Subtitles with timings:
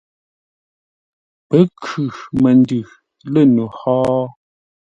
[1.47, 2.03] Pə́ khʉ
[2.41, 2.79] məndʉ
[3.31, 3.97] lə̂ no hó?